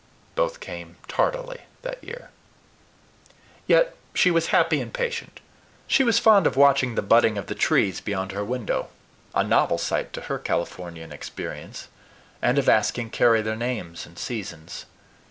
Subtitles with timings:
[0.33, 2.31] Both came tardily that year.
[3.67, 5.41] Yet she was happy and patient.
[5.85, 8.89] She was fond of watching the budding of the trees beyond her window
[9.35, 11.87] a novel sight to her Californian experience
[12.41, 14.87] and of asking Carry their names and seasons.